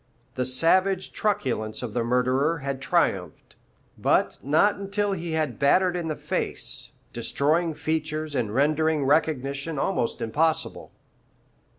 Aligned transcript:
The 0.33 0.45
savage 0.45 1.11
truculence 1.11 1.83
of 1.83 1.93
the 1.93 2.03
murderer 2.03 2.57
had 2.57 2.81
triumphed, 2.81 3.53
but 3.99 4.39
not 4.41 4.77
until 4.77 5.11
he 5.11 5.33
had 5.33 5.59
battered 5.59 5.95
in 5.95 6.07
the 6.07 6.15
face, 6.15 6.93
destroying 7.13 7.75
features 7.75 8.33
and 8.33 8.51
rendering 8.51 9.05
recognition 9.05 9.77
almost 9.77 10.19
impossible. 10.19 10.91